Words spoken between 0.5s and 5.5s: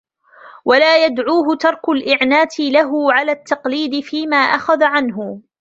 وَلَا يَدْعُوهُ تَرْكُ الْإِعْنَاتِ لَهُ عَلَى التَّقْلِيدِ فِيمَا أَخَذَ عَنْهُ